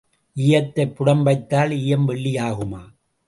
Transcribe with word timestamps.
ஈயத்தைப் 0.37 0.95
புடம் 0.95 1.23
வைத்தால் 1.23 1.71
ஈயம் 1.71 2.05
வெள்ளி 2.05 2.35
ஆகுமா? 2.39 2.81